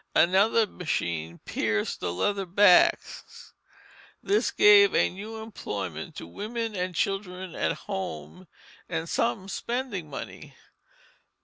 [0.15, 3.53] Another machine pierced the leather backs.
[4.23, 8.47] This gave a new employment to women and children at home
[8.89, 10.55] and some spending money.